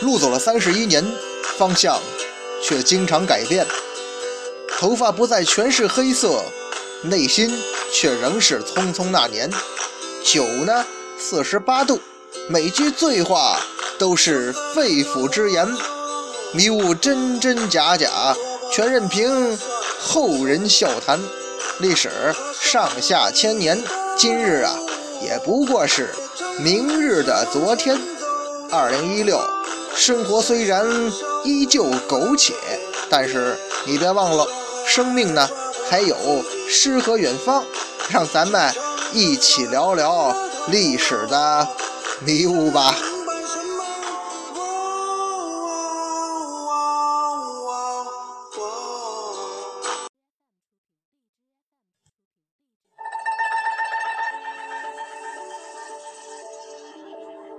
[0.00, 1.04] 路走了三十一年，
[1.56, 2.00] 方向
[2.62, 3.66] 却经常改变。
[4.78, 6.40] 头发不再全是黑色，
[7.02, 7.50] 内心
[7.92, 9.50] 却仍是匆匆那年。
[10.24, 10.84] 酒呢，
[11.18, 12.00] 四十八度，
[12.48, 13.58] 每句醉话
[13.98, 15.66] 都是肺腑之言，
[16.52, 18.36] 迷雾真真假假，
[18.70, 19.58] 全任凭
[20.00, 21.18] 后人笑谈。
[21.80, 22.10] 历史
[22.60, 23.82] 上下千年，
[24.16, 24.76] 今日啊，
[25.22, 26.14] 也不过是
[26.60, 27.98] 明日的昨天。
[28.70, 29.40] 二零一六，
[29.98, 30.86] 生活虽然
[31.44, 32.54] 依旧苟且，
[33.10, 34.46] 但是你别忘了。
[34.86, 35.46] 生命呢，
[35.90, 36.16] 还有
[36.68, 37.64] 诗和远方，
[38.08, 38.72] 让咱们
[39.12, 40.34] 一起聊聊
[40.68, 41.68] 历史的
[42.24, 42.94] 迷雾吧。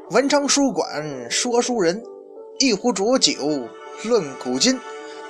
[0.10, 2.02] 文昌书馆说书人，
[2.62, 3.70] 一壶浊酒
[4.04, 4.82] 论古今，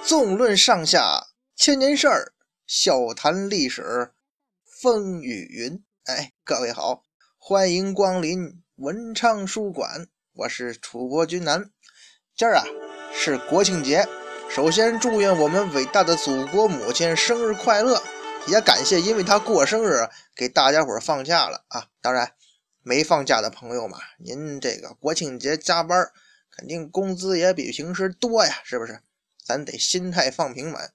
[0.03, 1.27] 纵论上下。
[1.55, 2.33] 千年事儿，
[2.65, 4.13] 笑谈历史
[4.65, 5.83] 风雨云。
[6.05, 7.03] 哎，各位好，
[7.37, 11.69] 欢迎光临文昌书馆，我是楚国君南。
[12.35, 12.65] 今儿啊
[13.13, 14.07] 是国庆节，
[14.49, 18.01] 首先祝愿我们伟大的祖国母亲生日快乐，
[18.47, 21.89] 也感谢因为她过生日给大家伙放假了啊。
[22.01, 22.31] 当然，
[22.81, 26.11] 没放假的朋友嘛，您这个国庆节加班儿，
[26.59, 28.99] 肯定工资也比平时多呀，是不是？
[29.45, 30.91] 咱得心态放平稳。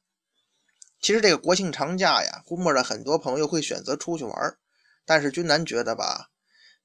[1.01, 4.59] 其实这个国庆长假呀，估摸着很多朋友会选择出去玩儿，
[5.07, 6.29] 但是君南觉得吧，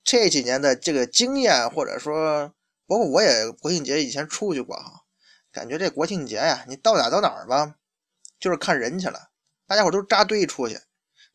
[0.02, 2.54] 这几年的这个经验，或者说，
[2.88, 5.02] 包括我也国庆节以前出去过哈，
[5.52, 7.76] 感觉这国庆节呀，你到哪到哪儿吧，
[8.40, 9.30] 就是看人去了，
[9.68, 10.80] 大家伙都扎堆出去，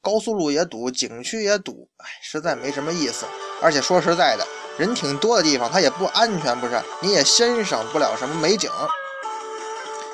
[0.01, 3.27] 高速路也堵，景区也堵，哎，实在没什么意思。
[3.61, 4.47] 而且说实在的，
[4.79, 6.83] 人挺多的地方，它也不安全，不是？
[7.03, 8.71] 你也欣赏不了什么美景，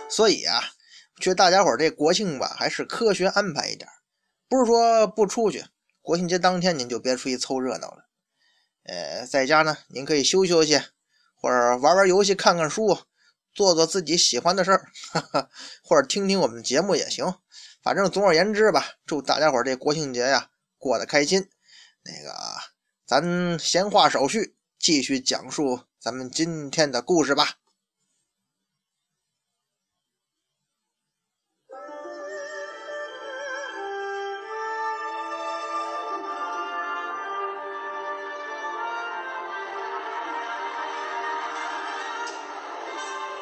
[0.09, 0.60] 所以啊。
[1.21, 3.87] 觉得大家伙这国庆吧，还是科学安排一点，
[4.48, 5.66] 不是说不出去。
[6.00, 8.06] 国庆节当天您就别出去凑热闹了，
[8.84, 10.81] 呃，在家呢，您可以休休息，
[11.34, 13.00] 或者玩玩游戏、看看书，
[13.53, 14.88] 做做自己喜欢的事儿，
[15.84, 17.34] 或者听听我们的节目也行。
[17.82, 20.48] 反正总而言之吧，祝大家伙这国庆节呀
[20.78, 21.50] 过得开心。
[22.03, 22.34] 那个，
[23.10, 27.54] 咱闲话少叙，继续讲述咱们今天的故事吧。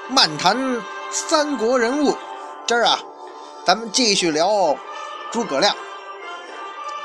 [0.08, 0.56] 漫谈
[1.10, 2.16] 三国人物，
[2.66, 2.98] 今儿啊，
[3.66, 4.74] 咱们继续聊
[5.30, 5.76] 诸葛亮。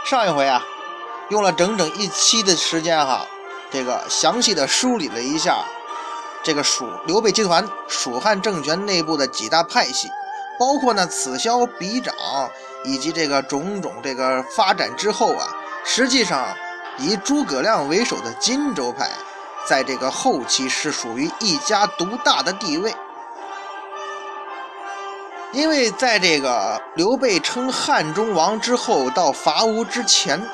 [0.06, 0.64] 上一回啊，
[1.30, 3.26] 用了整整一期的时间哈，
[3.72, 5.64] 这个详细的梳理了一下
[6.44, 10.10] 这个蜀刘备集团、蜀汉政权内部的几大派系，
[10.60, 12.14] 包括呢此消彼长，
[12.84, 15.48] 以及这个种种这个发展之后啊，
[15.86, 16.48] 实际上
[16.98, 19.10] 以诸葛亮为首的荆州派。
[19.66, 22.94] 在这个后期是属于一家独大的地位，
[25.54, 30.46] 因为在这个刘备称汉中王之后到伐吴之前，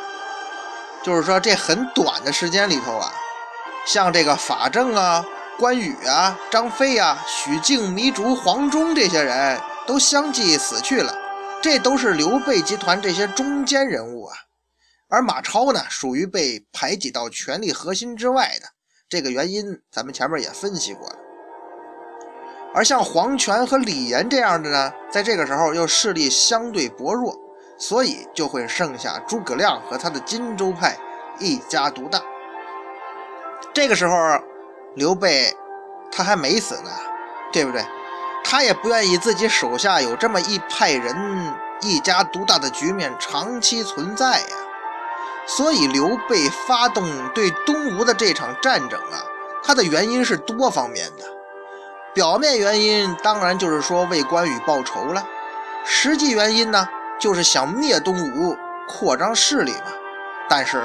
[1.04, 3.12] 就是说这很短的时间里头啊，
[3.86, 5.26] 像这个法正啊、
[5.58, 11.18] 关羽啊、张飞啊、许靖、糜竺、黄忠这些人都相继死去了，
[11.62, 14.36] 这都是刘备集团这些中间人物啊，
[15.08, 18.68] 而马超呢，属于被排挤到权力核心之外的。
[19.08, 21.16] 这个原因咱们前面也分析过了，
[22.76, 27.36] 而像黄权和李严这样的呢，在这个时候又势力相对薄弱，
[27.80, 30.96] 所以就会剩下诸葛亮和他的荆州派
[31.40, 32.22] 一家独大。
[33.74, 34.16] 这个时候，
[34.96, 35.56] 刘备
[36.12, 36.92] 他还没死呢，
[37.52, 37.84] 对不对？
[38.44, 41.16] 他也不愿意自己手下有这么一派人
[41.82, 44.56] 一家独大的局面长期存在呀。
[45.46, 49.24] 所以刘备发动对东吴的这场战争啊，
[49.64, 51.24] 他的原因是多方面的。
[52.14, 55.26] 表面原因当然就是说为关羽报仇了，
[55.86, 56.88] 实际原因呢
[57.20, 58.56] 就是想灭东吴，
[58.88, 59.92] 扩张势力嘛。
[60.48, 60.82] 但是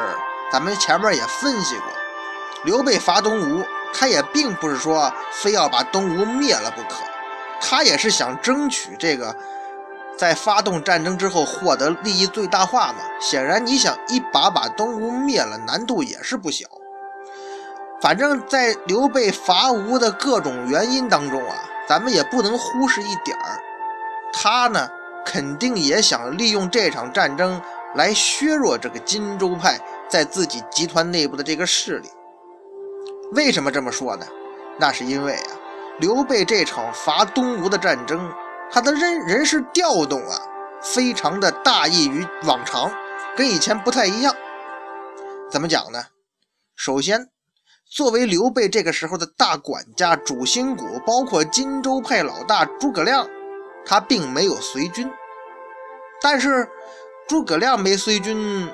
[0.52, 1.86] 咱们前面也分析过，
[2.64, 3.64] 刘备伐东吴，
[3.94, 6.96] 他也并不是说非要把东吴灭了不可，
[7.60, 9.34] 他也是想争取这个。
[10.16, 12.98] 在发动战争之后获得利益最大化嘛？
[13.20, 16.66] 显然你想一把把东吴灭了，难度也是不小。
[18.00, 21.56] 反正，在刘备伐吴的各种原因当中啊，
[21.88, 23.58] 咱们也不能忽视一点儿，
[24.32, 24.88] 他呢
[25.24, 27.60] 肯定也想利用这场战争
[27.94, 29.78] 来削弱这个荆州派
[30.08, 32.08] 在自己集团内部的这个势力。
[33.32, 34.26] 为什么这么说呢？
[34.78, 35.50] 那是因为啊，
[35.98, 38.30] 刘备这场伐东吴的战争，
[38.70, 40.38] 他的人人事调动啊，
[40.82, 42.92] 非常的大异于往常，
[43.36, 44.34] 跟以前不太一样。
[45.50, 46.06] 怎么讲呢？
[46.74, 47.28] 首先，
[47.88, 53.28] 作为刘备这个时候的大管家、主心骨，包括荆州派老大诸葛亮，
[53.86, 55.10] 他并没有随军。
[56.20, 56.68] 但是
[57.28, 58.68] 诸葛亮没随军，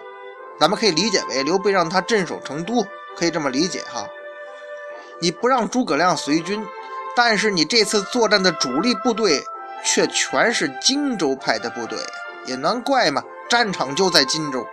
[0.58, 2.86] 咱们可以理解为刘备让他镇守成都，
[3.16, 4.06] 可以这么理解哈。
[5.20, 6.64] 你不让诸葛亮随军，
[7.16, 9.44] 但是你这次作战的主力部队
[9.84, 11.98] 却全是荆州派的部队，
[12.46, 14.66] 也难怪嘛，战场就在荆州。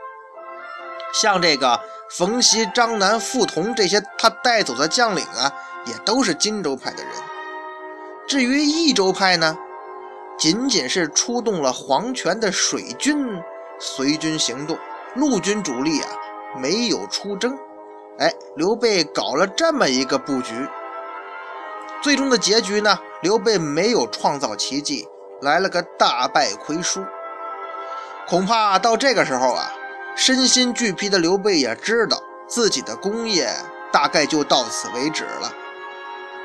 [1.13, 1.79] 像这个
[2.11, 5.51] 冯习、张南、傅彤这些他带走的将领啊，
[5.85, 7.11] 也都是荆州派的人。
[8.27, 9.57] 至于益州派呢，
[10.37, 13.41] 仅仅是出动了黄权的水军
[13.79, 14.77] 随军行动，
[15.15, 16.09] 陆军主力啊
[16.59, 17.57] 没有出征。
[18.19, 20.67] 哎，刘备搞了这么一个布局，
[22.01, 22.97] 最终的结局呢？
[23.21, 25.07] 刘备没有创造奇迹，
[25.41, 27.03] 来了个大败亏输。
[28.27, 29.71] 恐怕到这个时候啊，
[30.15, 33.49] 身心俱疲的刘备也知道自己的功业
[33.91, 35.51] 大概就到此为止了。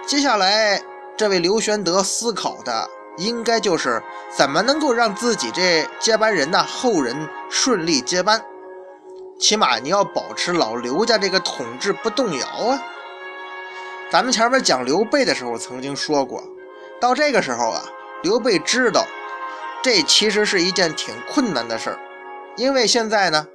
[0.07, 0.81] 接下来，
[1.17, 4.03] 这位刘玄德思考的应该就是
[4.37, 8.43] 怎么能够让自己这接班人呢后人顺利接班。
[9.39, 12.83] 起码你要保持老刘家这个统治不动摇啊！
[14.11, 16.43] 咱们前面讲刘备的时候曾经说过，
[17.01, 17.83] 到这个时候啊，
[18.23, 19.05] 刘备知道
[19.83, 21.99] 这其实是一件挺困难的事儿，
[22.57, 23.47] 因为现在呢，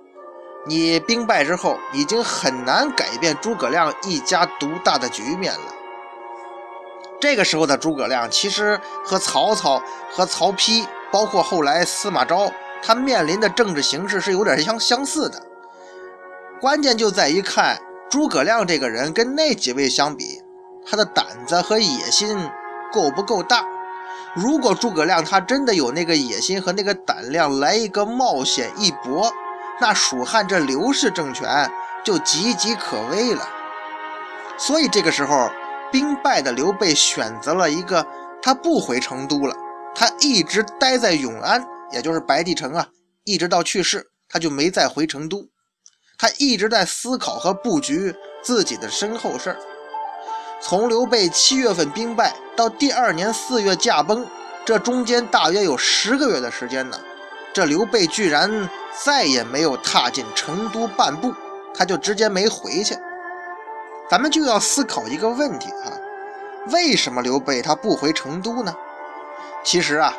[0.66, 5.74] 你兵败之后已经很难改变诸葛亮一家独大的局面了。
[7.20, 9.82] 这个时候的诸葛亮其实和曹操、
[10.12, 12.52] 和曹丕，包括后来司马昭，
[12.84, 15.42] 他面临的政治形势是有点相相似的。
[16.62, 17.80] 关键就在于看
[18.10, 20.42] 诸葛亮这个人跟那几位相比，
[20.86, 22.50] 他的胆子和野心
[22.92, 23.66] 够不够大？
[24.36, 29.32] 如果诸葛亮他真的有那个野心和那个胆量来一个冒险一搏，
[29.82, 31.70] 那蜀汉这刘氏政权
[32.04, 33.48] 就岌岌可危了。
[34.58, 35.50] 所以这个时候，
[35.92, 38.06] 兵败的刘备选择了一个
[38.42, 39.56] 他不回成都了，
[39.96, 42.88] 他一直待在永安，也就是白帝城啊，
[43.24, 45.48] 一直到去世，他就没再回成都。
[46.18, 49.58] 他一直在思考和布局自己的身后事儿。
[50.60, 54.26] 从刘备七月份兵败到第二年四月驾崩，
[54.66, 57.00] 这中间大约有十个月的时间呢。
[57.54, 58.70] 这刘备居然
[59.04, 61.34] 再也没有踏进成都半步，
[61.74, 62.96] 他就直接没回去。
[64.10, 65.92] 咱们就要思考一个问题啊：
[66.72, 68.74] 为什么刘备他不回成都呢？
[69.64, 70.14] 其实啊，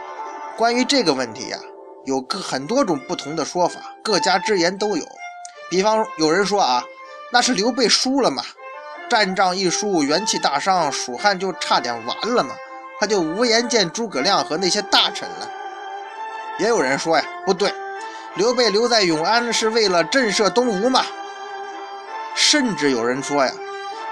[0.56, 1.58] 关于这个问题呀，
[2.04, 5.04] 有个很多种不同的说法，各家之言都有。
[5.70, 6.84] 比方有人说啊，
[7.32, 8.42] 那是刘备输了嘛，
[9.08, 12.54] 战仗一输，元气大伤，蜀汉就差点完了嘛，
[13.00, 15.50] 他就无颜见诸葛亮和那些大臣了。
[16.58, 17.72] 也有人说呀，不对，
[18.34, 21.06] 刘备留在永安是为了震慑东吴嘛。
[22.34, 23.52] 甚至有人说呀，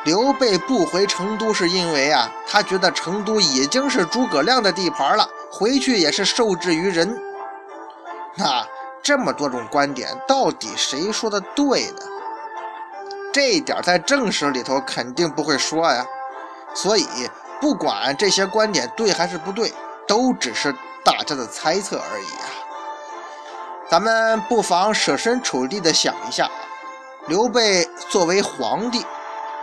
[0.07, 7.21] 刘备不回成都是因为啊，他觉得成都已经是诸葛亮的地盘了，回去也是受制于人。
[8.37, 8.67] 那。
[9.03, 12.01] 这么多种观点，到底谁说的对呢？
[13.33, 16.05] 这一点在正史里头肯定不会说呀。
[16.75, 17.07] 所以，
[17.61, 19.73] 不管这些观点对还是不对，
[20.09, 22.51] 都只是大家的猜测而已啊。
[23.89, 26.51] 咱们不妨设身处地的想一下，
[27.29, 29.07] 刘备作为皇帝，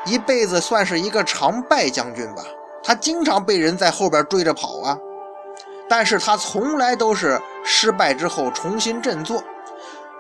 [0.06, 2.44] 一辈子算是一个常败将军吧，
[2.84, 4.98] 他经常被人在后边追着跑啊。
[5.90, 9.44] 但是他从来都是失败之后重新振作。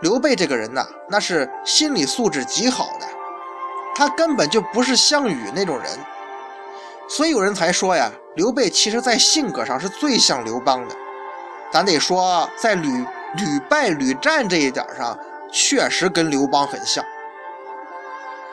[0.01, 3.05] 刘备这个人呢，那是心理素质极好的，
[3.95, 5.89] 他根本就不是项羽那种人，
[7.07, 10.95] 所以有人才说呀，刘备其实在性格上是最像刘邦的。
[11.71, 12.87] 咱得说，在屡
[13.35, 15.17] 屡败屡战这一点上，
[15.51, 17.03] 确实跟刘邦很像。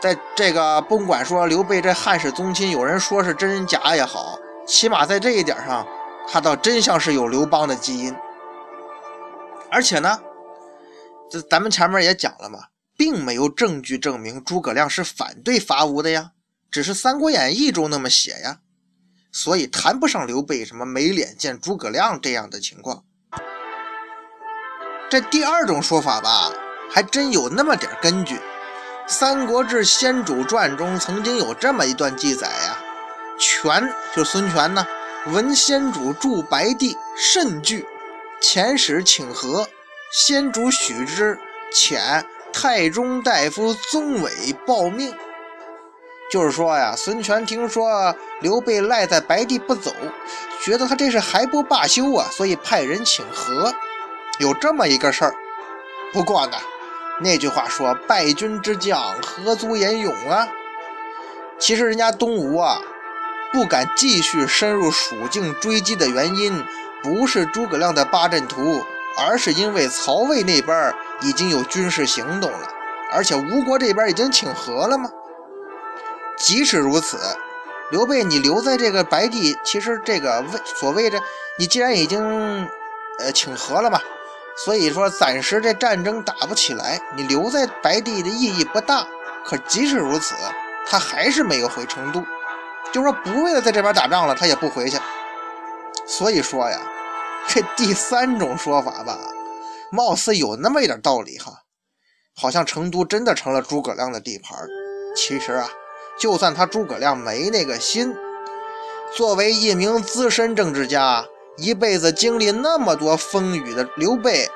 [0.01, 5.87] 在这个甭管说刘备这汉室宗亲，有人说是真假也好，起码在这一点上。
[6.33, 8.15] 他倒真像是有刘邦的基因，
[9.69, 10.21] 而且呢，
[11.29, 12.61] 这咱们前面也讲了嘛，
[12.97, 16.31] 并没有证据证明诸葛亮是反对伐吴的呀，
[16.71, 18.59] 只是《三国演义》中那么写呀，
[19.33, 23.03] 所以谈不上刘备什么没脸见诸葛亮这样的情况。
[25.09, 26.53] 这第二种说法吧，
[26.93, 28.37] 还真有那么点根据，
[29.11, 32.79] 《三国志·先主传》中曾经有这么一段记载呀，
[33.37, 34.87] 权就孙权呢。
[35.27, 37.85] 闻先主祝白帝甚惧，
[38.41, 39.67] 遣使请和。
[40.13, 41.37] 先主许之，
[41.75, 45.13] 遣太中大夫宗纬报命。
[46.31, 49.93] 就是说呀，孙权听说刘备赖在白帝不走，
[50.65, 53.75] 觉得他这是还不罢休啊，所以派人请和，
[54.39, 55.35] 有这么一个事儿。
[56.13, 56.57] 不过呢，
[57.21, 60.49] 那句话说“败军之将，何足言勇”啊。
[61.59, 62.81] 其实人家东吴啊，
[63.53, 66.65] 不敢继续深入蜀境追击的原因，
[67.03, 68.83] 不是诸葛亮的八阵图，
[69.19, 72.69] 而是因为曹魏那边已经有军事行动了，
[73.13, 75.11] 而且吴国这边已经请和了吗？
[76.39, 77.19] 即使如此，
[77.91, 81.21] 刘备你留在这个白帝，其实这个谓所谓的
[81.59, 82.67] 你既然已经
[83.19, 84.01] 呃请和了嘛，
[84.57, 89.07] 所以说暂时这战争打不起来，你留在白帝的意义不大。
[89.45, 90.35] 可即使如此，
[90.87, 92.23] 他还是没有回成都，
[92.93, 94.99] 就说不为了在这边打仗了，他也不回去。
[96.07, 96.81] 所以说呀，
[97.49, 99.19] 这第三种说法吧，
[99.91, 101.63] 貌似有那么一点道理哈，
[102.37, 104.59] 好像成都真的成了诸葛亮的地盘。
[105.17, 105.69] 其实啊。
[106.19, 108.15] 就算他诸葛亮没那个心，
[109.17, 111.25] 作为一名资深政治家，
[111.57, 114.49] 一辈子经历那么多风雨的刘备，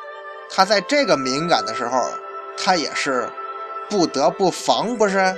[0.50, 2.02] 他在这个敏感的时候，
[2.56, 3.28] 他也是
[3.90, 5.34] 不得不防，不是？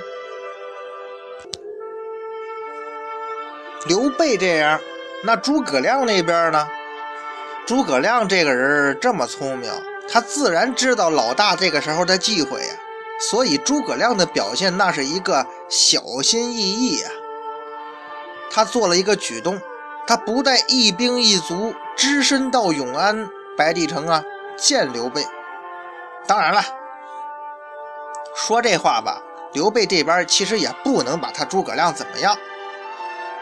[3.85, 4.79] 刘备这样，
[5.23, 6.67] 那诸葛亮那边呢？
[7.65, 9.71] 诸葛亮这个人这么聪明，
[10.09, 12.73] 他自然知道老大这个时候的忌讳呀。
[13.19, 17.11] 所以诸葛亮的表现，那是一个小心翼翼啊。
[18.51, 19.59] 他做了一个举动，
[20.07, 24.23] 他不带一兵一卒，只身到永安白帝城啊
[24.57, 25.27] 见刘备。
[26.25, 26.63] 当然了，
[28.35, 29.21] 说这话吧，
[29.51, 32.37] 刘备这边其实也不能把他诸葛亮怎么样。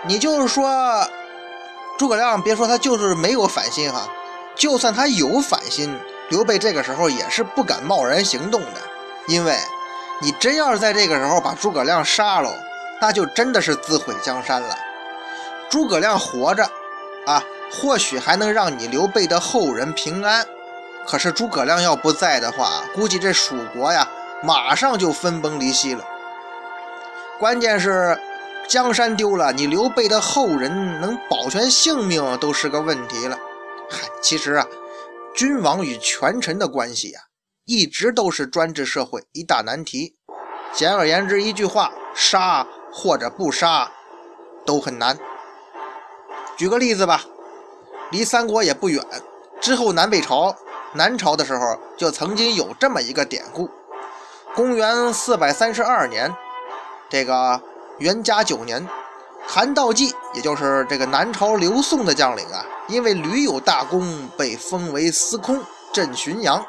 [0.07, 1.07] 你就是说，
[1.97, 4.07] 诸葛亮别说他就是没有反心哈，
[4.55, 5.95] 就算他有反心，
[6.29, 8.81] 刘备这个时候也是不敢贸然行动的。
[9.27, 9.57] 因为，
[10.21, 12.51] 你真要是在这个时候把诸葛亮杀了，
[13.01, 14.75] 那就真的是自毁江山了。
[15.75, 16.63] 诸葛亮活着，
[17.25, 20.47] 啊，或许还能让你刘备的后人平安。
[21.05, 24.09] 可是诸葛亮要不在的话，估计这蜀国呀，
[24.41, 26.01] 马上就分崩离析了。
[27.37, 28.17] 关键是
[28.69, 33.37] 江山丢了，你刘备的后人能保全性命都是个问题了。
[33.89, 34.65] 嗨，其实啊，
[35.35, 37.19] 君王与权臣的关系呀。
[37.65, 40.15] 一直都是专制社会一大难题。
[40.71, 43.91] 简而言之，一句话：杀或者不杀
[44.65, 45.19] 都很难。
[46.57, 47.21] 举个例子吧，
[48.11, 49.03] 离三国也不远，
[49.59, 50.55] 之后南北朝，
[50.93, 53.69] 南朝的时候就曾经有这么一个典故：
[54.53, 56.33] 公元四百三十二年，
[57.09, 57.59] 这个
[57.97, 58.87] 元嘉九年，
[59.45, 66.65] 韩道济，也就是这个南朝刘宋的将领啊，因为屡有大功，被封为司空，镇浔阳。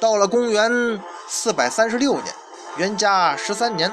[0.00, 2.34] 到了公元四百三十六年，
[2.76, 3.92] 元嘉十三年，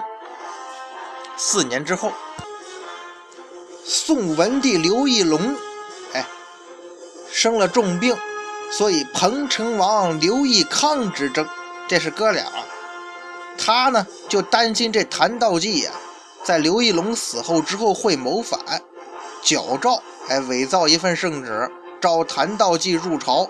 [1.37, 2.11] 四年之后，
[3.83, 5.55] 宋文帝刘义隆，
[6.13, 6.25] 哎，
[7.31, 8.15] 生了重病，
[8.71, 11.47] 所以彭城王刘义康执政，
[11.87, 12.45] 这是哥俩。
[13.57, 15.91] 他呢就担心这谭道济呀，
[16.43, 18.59] 在刘义隆死后之后会谋反，
[19.41, 21.69] 矫诏，哎，伪造一份圣旨，
[21.99, 23.49] 召谭道济入朝。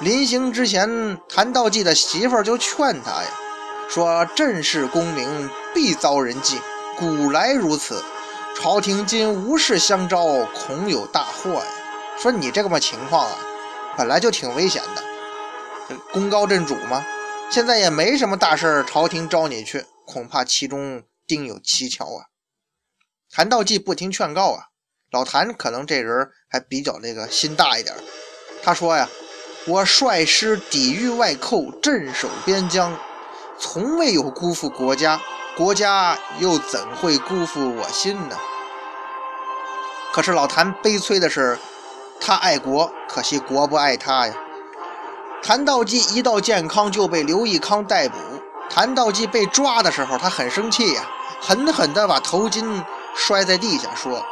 [0.00, 3.28] 临行之前，谭道济的媳妇儿就劝他呀，
[3.88, 6.58] 说：“朕是功名，必遭人忌，
[6.98, 8.02] 古来如此。
[8.56, 11.66] 朝廷今无事相招，恐有大祸呀。
[12.18, 13.38] 说你这个么情况啊，
[13.96, 17.04] 本来就挺危险的，功高震主嘛。
[17.50, 22.26] 现在也没什么大事朝廷招你去，恐怕其中定有蹊跷啊。”
[23.30, 24.66] 谭道济不听劝告啊，
[25.10, 27.94] 老谭可能这人还比较那个心大一点，
[28.62, 29.08] 他说呀。
[29.66, 32.94] 我率师抵御外寇，镇守边疆，
[33.58, 35.18] 从未有辜负国家，
[35.56, 38.36] 国家又怎会辜负我心呢？
[40.12, 41.56] 可是老谭悲催的是，
[42.20, 44.34] 他爱国，可惜国不爱他呀。
[45.44, 48.16] 谭道济一到健康就被刘义康逮捕，
[48.68, 51.02] 谭道济被抓的时候，他很生气呀，
[51.40, 52.82] 狠狠地把头巾
[53.14, 54.24] 摔在地下，说：“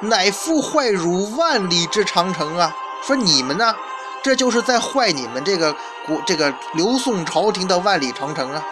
[0.00, 2.76] 乃父坏汝万里之长城啊！
[3.02, 3.74] 说你们呢？”
[4.20, 5.72] 这就是在坏你们这个
[6.04, 8.62] 国这个刘宋朝廷的万里长城啊！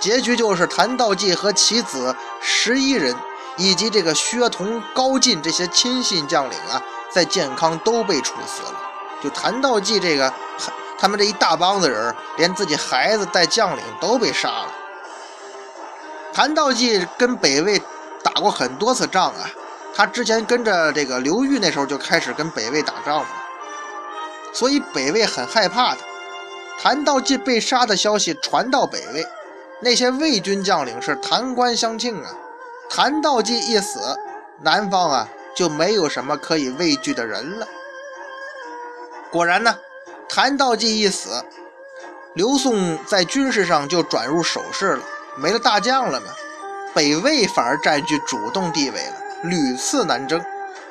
[0.00, 3.14] 结局就是谭道济和其子十一人，
[3.58, 8.74] 以及这个薛同、高进这些亲信将领啊，在建康都被处死了。
[9.22, 10.32] 就谭道济这个，
[10.98, 14.72] 他们这一大帮子人，连自己孩子带将领都被杀了。
[16.32, 17.78] 谭道济跟北魏
[18.22, 19.50] 打过很多次仗啊，
[19.94, 23.28] 他之前跟着这个刘裕那时候就开始跟北魏打仗了。
[24.54, 25.98] 所以北魏很害怕他。
[26.80, 29.26] 谭道济被杀的消息传到北魏，
[29.82, 32.30] 那些魏军将领是弹冠相庆啊，
[32.90, 34.18] 谭道济一死，
[34.60, 37.66] 南方啊就没有什么可以畏惧的人了。
[39.30, 39.78] 果然呢，
[40.28, 41.42] 谭道济一死，
[42.34, 45.02] 刘宋在军事上就转入守势了，
[45.36, 46.26] 没了大将了嘛，
[46.92, 50.44] 北魏反而占据主动地位了，屡次南征。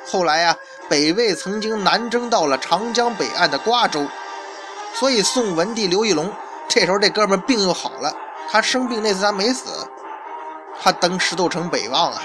[0.04, 0.56] 后来呀，
[0.88, 4.04] 北魏曾经南征到了长江北岸的瓜州，
[4.94, 6.32] 所以宋文帝刘义隆
[6.66, 8.12] 这时候这哥们病又好了，
[8.50, 9.88] 他生病那次他没死。
[10.82, 12.22] 他登石头城北望啊，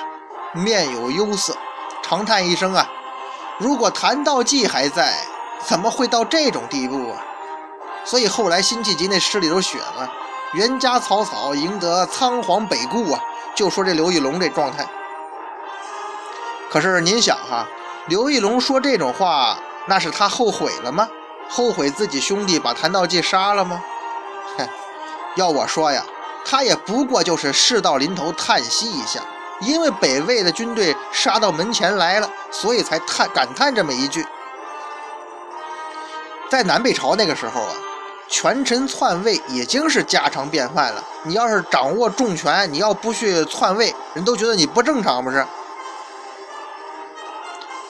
[0.53, 1.53] 面有忧色，
[2.01, 2.89] 长叹一声啊
[3.59, 5.13] ：“如果谭道济还在，
[5.59, 7.21] 怎么会到这种地步啊？”
[8.05, 10.09] 所以后来辛弃疾那诗里头写了
[10.53, 13.19] ：“袁家草草，赢得仓皇北顾啊。”
[13.53, 14.85] 就说这刘义隆这状态。
[16.69, 17.67] 可是您想哈，
[18.07, 21.09] 刘义隆说这种话，那是他后悔了吗？
[21.49, 23.83] 后悔自己兄弟把谭道济杀了吗？
[24.57, 24.67] 哼，
[25.35, 26.05] 要我说呀。
[26.45, 29.19] 他也不过就是事到临头叹息一下，
[29.61, 34.23] 因为北魏的军队杀到门前来了，所以才叹感叹这么一句。
[36.49, 37.73] 在南北朝那个时候啊，
[38.29, 41.03] 权臣篡位已经是家常便饭了。
[41.23, 45.45] 你要是掌握重权，你要不去篡位，人都觉得你不正常，不是？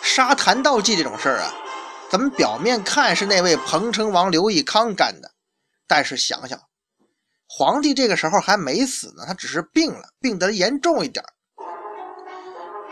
[0.02, 1.52] 杀谭道济这种事儿啊，
[2.10, 5.32] 咱们表面看是那位彭城王刘义康干的，
[5.88, 6.58] 但是想想。
[7.58, 11.24] 皇帝这个时候还没死呢，他只是病了，病得严重一点。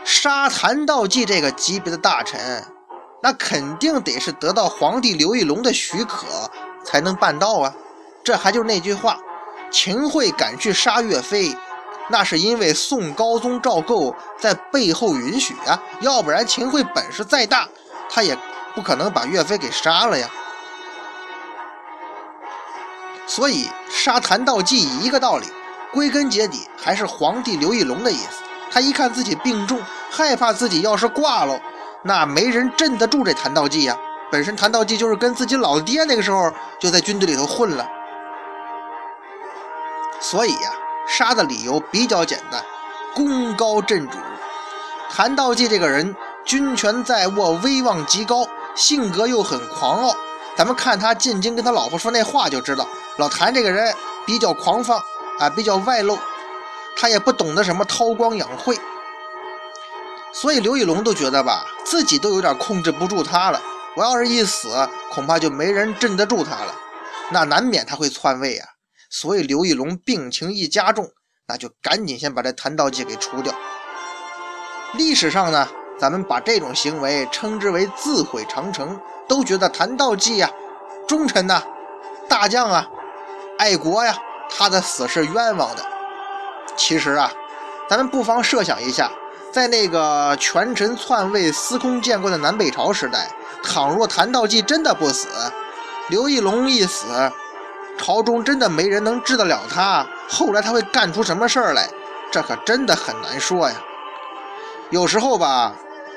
[0.06, 2.64] 杀谭道济这个级别的大臣，
[3.22, 6.50] 那肯定得是得到皇帝刘义隆的许可
[6.82, 7.74] 才能办到啊。
[8.24, 9.18] 这还就是那句话，
[9.70, 11.54] 秦桧敢去杀岳飞，
[12.08, 17.68] 那是因为宋高宗赵构在背后允许啊，要不然秦桧本事再大，
[18.08, 18.34] 他也
[18.74, 20.26] 不可能把岳飞给杀了呀。
[23.26, 25.46] 所以杀谭道济一个道理，
[25.92, 28.42] 归根结底还是皇帝刘义隆的意思。
[28.70, 31.60] 他一看自己病重，害怕自己要是挂了，
[32.02, 33.96] 那没人镇得住这谭道济呀。
[34.30, 37.88] 本身谭道济就是跟自己老爹那个时候就在军队里头混了，
[40.20, 40.72] 所以呀，
[41.06, 42.60] 杀的理由比较简单，
[43.14, 44.18] 功高震主。
[45.08, 50.16] 谭道济这个人军权在握，威望极高，性格又很狂傲。
[50.56, 52.88] 咱们看他进京跟他老婆说那话就知道，
[53.18, 55.02] 老谭这个人比较狂放
[55.38, 56.18] 啊，比较外露，
[56.96, 58.78] 他也不懂得什么韬光养晦，
[60.32, 63.60] 所以刘义隆都觉得吧，自己都有点控制不住他了。
[63.96, 66.74] 我要是一死，恐怕就没人镇得住他了，
[67.30, 68.68] 那难免他会篡位啊。
[69.10, 71.08] 所以刘义隆病情一加重，
[71.46, 73.54] 那就赶紧先把这谭道济给除掉。
[74.94, 79.00] 历史上呢，咱们把这种行为称之为自毁长城。
[79.26, 80.50] 都觉得谭道济呀，
[81.08, 81.62] 忠臣呐，
[82.28, 82.86] 大将啊，
[83.56, 84.14] 爱国呀，
[84.50, 85.82] 他的死是冤枉的。
[86.76, 87.32] 其实啊，
[87.88, 89.10] 咱们不妨设想一下，
[89.50, 93.30] 在那个权臣篡位、司空见惯的南北朝时代，
[93.62, 95.26] 倘若谭道济真的不死，
[96.10, 97.06] 刘义隆一死，
[97.96, 101.88] 朝中真的没人能治得了他，后来他会干出什么事儿来？
[102.30, 103.76] 这可真的很难说呀。
[104.90, 105.72] 有时候吧。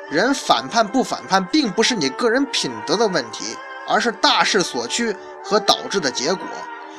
[0.10, 6.46] 人反叛不反叛，并不是你个人品德的问题，而是大势所趋和导致的结果。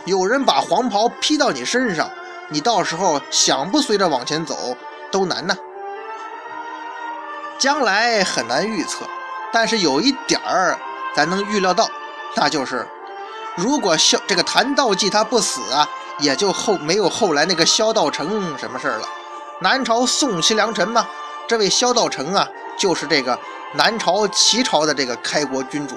[0.04, 2.10] 有人把黄袍披到你身上，
[2.50, 4.76] 你到时候想不随着往前走
[5.10, 5.56] 都难呐。
[7.58, 9.06] 将来很难预测，
[9.52, 10.78] 但是有一点儿
[11.14, 11.88] 咱能预料到，
[12.36, 12.86] 那就是
[13.56, 19.08] 如果萧这个谭道济他不死啊，也就后没有后来那个萧道成什么事儿了。
[19.60, 21.08] 南朝宋齐梁陈嘛，
[21.48, 22.46] 这位萧道成啊。
[22.78, 23.38] 就是这个
[23.74, 25.96] 南朝齐朝的这个开国君主。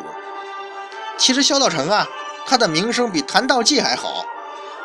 [1.18, 2.08] 其实萧道成啊，
[2.46, 4.26] 他的名声比谭道济还好。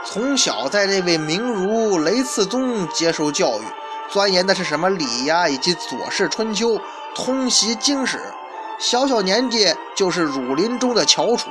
[0.05, 3.65] 从小在这位名儒雷次宗接受教育，
[4.09, 6.69] 钻研的是什么礼呀，以及《左氏春秋》，
[7.15, 8.21] 通习经史。
[8.79, 11.49] 小小年纪就是儒林中的翘楚，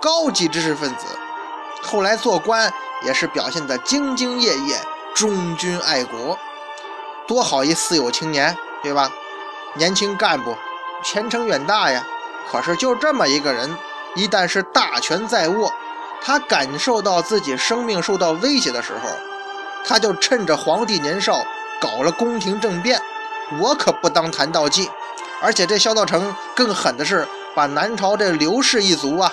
[0.00, 1.06] 高级知识分子。
[1.82, 2.70] 后来做官
[3.04, 4.76] 也是表现得兢兢业业、
[5.14, 6.38] 忠君爱国，
[7.26, 9.10] 多好一四有青年，对吧？
[9.76, 10.56] 年轻干部
[11.04, 12.06] 前程远大呀，
[12.50, 13.76] 可是就这么一个人，
[14.14, 15.72] 一旦是大权在握，
[16.22, 19.10] 他感受到自己生命受到威胁的时候，
[19.84, 21.44] 他就趁着皇帝年少
[21.80, 23.00] 搞了宫廷政变。
[23.60, 24.90] 我可不当谭道济，
[25.40, 29.32] 而且这萧道成更狠的是，把南朝这刘氏一族啊，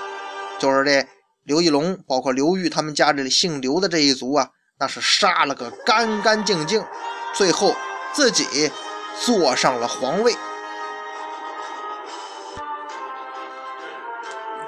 [0.59, 1.07] 就是这
[1.45, 6.85] 刘义隆，包括刘裕他们家这姓刘的这一族啊，那是杀了个干干净净，
[7.33, 7.75] 最后
[8.11, 8.71] 自己。
[9.19, 10.35] 坐上了皇位。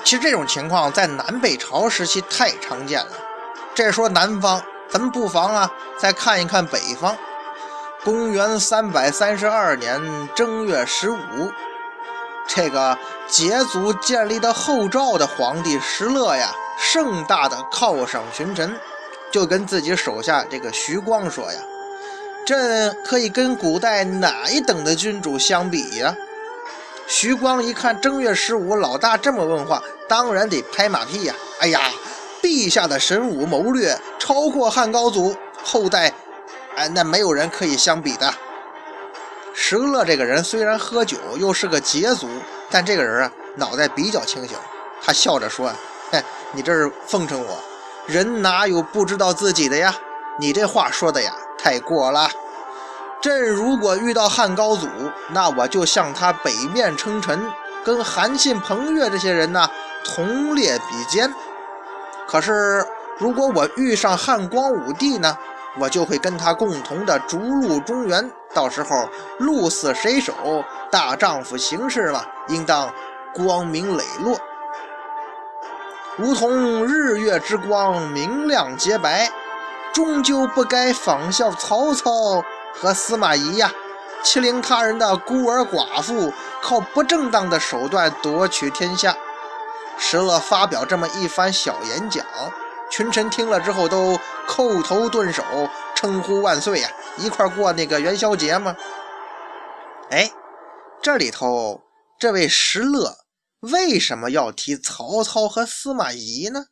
[0.04, 3.12] 其实这种情况在南北朝时期太常见了。
[3.74, 7.18] 这说南方，咱们不妨啊再看一看北方。
[8.04, 10.00] 公元三百三十二年
[10.36, 11.52] 正月十五，
[12.48, 12.96] 这个
[13.28, 18.80] 羯族建立的后赵的皇帝石勒呀，盛大的犒赏群臣，
[19.32, 21.60] 就跟自己手下这个徐光说呀
[22.46, 26.16] ：“朕可以跟古代哪一等的君主相比呀？”
[27.08, 31.36] 徐光一看正月十五老大这么问话，当然得拍马屁呀！
[31.60, 31.80] 哎呀，
[32.42, 36.12] 陛下的神武谋略超过汉高祖后代。
[36.76, 38.34] 哎，那没有人可以相比的。
[39.54, 42.28] 石勒这个人虽然喝酒，又是个羯族，
[42.72, 44.58] 但这个人啊，脑袋比较清醒。
[45.02, 45.72] 他笑着说
[46.12, 47.60] ：“嘿，你这是奉承我？
[48.08, 49.96] 人哪有不知道自己的呀？
[50.40, 52.30] 你这话说的呀，太过了。
[53.22, 54.88] 朕如果遇到汉高祖，
[55.30, 57.52] 那我就向他北面称臣，
[57.84, 59.70] 跟韩信、彭越这些人呢
[60.04, 61.34] 同列比肩。
[62.28, 62.86] 可是
[63.18, 65.38] 如果我遇上汉光武帝呢？”
[65.78, 70.34] 我就会跟他共同的逐鹿中原，到时候鹿死谁手，
[70.90, 72.90] 大丈夫行事嘛，应当
[73.34, 74.40] 光明磊落，
[76.16, 79.30] 如同日月之光，明亮洁白。
[79.96, 83.72] 终究不该仿效曹操和司马懿呀，
[84.22, 89.16] 欺凌他人的孤儿寡妇，靠不正当的手段夺取天下。
[89.98, 92.26] 石勒发表这么一番小演讲。
[92.92, 95.42] 群臣听了之后都叩头顿首，
[95.96, 96.90] 称呼万岁呀！
[97.16, 98.76] 一块过那个元宵节吗？
[100.10, 100.30] 哎，
[101.02, 101.80] 这里头
[102.20, 103.16] 这位石勒
[103.62, 106.66] 为什么要提曹操和司马懿呢？